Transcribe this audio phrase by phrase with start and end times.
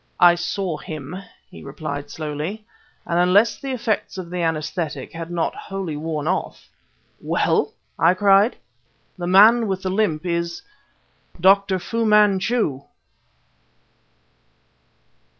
[0.19, 1.15] "I saw him!"
[1.51, 2.65] he replied slowly;
[3.05, 6.71] "and unless the effects of the anaesthetic had not wholly worn off..."
[7.21, 8.55] "Well!" I cried.
[9.19, 10.63] "The man with the limp is
[11.39, 11.79] _Dr.
[11.79, 12.81] Fu Manchu!